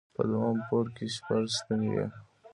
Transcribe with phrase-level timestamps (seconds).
[0.15, 2.07] په دوهم پوړ کې شپږ ستنې وې.